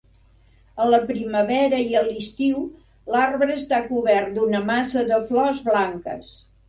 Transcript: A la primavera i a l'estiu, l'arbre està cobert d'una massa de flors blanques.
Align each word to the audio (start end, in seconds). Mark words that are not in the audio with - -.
A 0.83 0.87
la 0.91 0.99
primavera 1.09 1.81
i 1.89 1.93
a 1.99 2.01
l'estiu, 2.07 2.63
l'arbre 3.17 3.59
està 3.59 3.83
cobert 3.91 4.33
d'una 4.39 4.63
massa 4.71 5.05
de 5.13 5.21
flors 5.29 5.61
blanques. 5.69 6.33